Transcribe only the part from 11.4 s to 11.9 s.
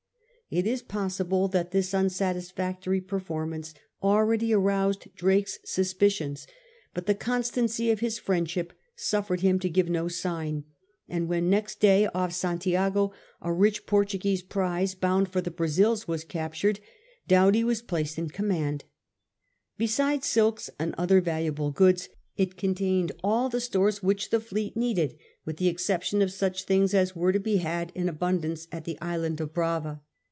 next